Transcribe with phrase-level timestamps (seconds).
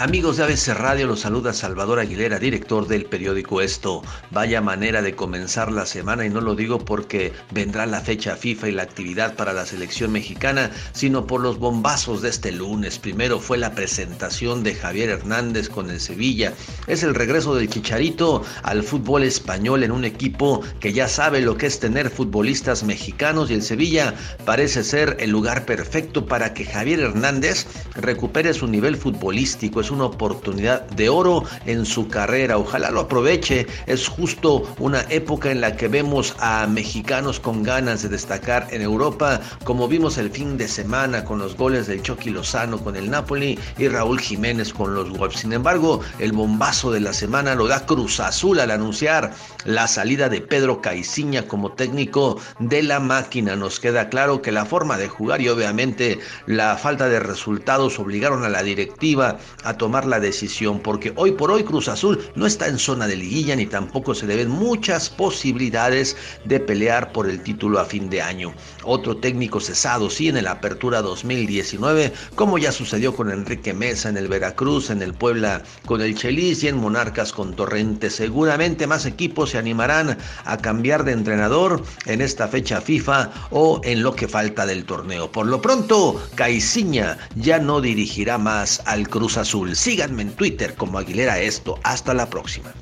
[0.00, 4.04] Amigos de ABC Radio, los saluda Salvador Aguilera, director del periódico Esto.
[4.30, 8.68] Vaya manera de comenzar la semana y no lo digo porque vendrá la fecha FIFA
[8.68, 13.00] y la actividad para la selección mexicana, sino por los bombazos de este lunes.
[13.00, 16.52] Primero fue la presentación de Javier Hernández con el Sevilla.
[16.86, 21.56] Es el regreso del Chicharito al fútbol español en un equipo que ya sabe lo
[21.56, 26.66] que es tener futbolistas mexicanos y el Sevilla parece ser el lugar perfecto para que
[26.66, 32.58] Javier Hernández recupere su nivel futbolístico una oportunidad de oro en su carrera.
[32.58, 33.66] Ojalá lo aproveche.
[33.86, 38.82] Es justo una época en la que vemos a mexicanos con ganas de destacar en
[38.82, 43.10] Europa, como vimos el fin de semana con los goles del Chucky Lozano con el
[43.10, 45.40] Napoli y Raúl Jiménez con los Wolves.
[45.40, 49.32] Sin embargo, el bombazo de la semana lo da Cruz Azul al anunciar
[49.64, 53.56] la salida de Pedro Caiciña como técnico de la máquina.
[53.56, 58.44] Nos queda claro que la forma de jugar y obviamente la falta de resultados obligaron
[58.44, 62.66] a la directiva a tomar la decisión, porque hoy por hoy Cruz Azul no está
[62.66, 67.42] en zona de liguilla ni tampoco se le ven muchas posibilidades de pelear por el
[67.42, 68.52] título a fin de año.
[68.84, 74.16] Otro técnico cesado, sí, en la apertura 2019, como ya sucedió con Enrique Mesa en
[74.16, 78.10] el Veracruz, en el Puebla con el Chelis y en Monarcas con Torrente.
[78.10, 84.02] Seguramente más equipos se animarán a cambiar de entrenador en esta fecha FIFA o en
[84.02, 85.30] lo que falta del torneo.
[85.30, 89.67] Por lo pronto, Caiciña ya no dirigirá más al Cruz Azul.
[89.76, 91.78] Síganme en Twitter como Aguilera Esto.
[91.82, 92.72] Hasta la próxima.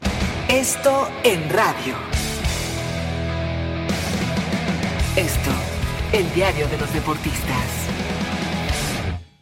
[0.48, 1.95] Esto en radio.
[5.17, 5.51] Esto,
[6.12, 7.86] el diario de los deportistas.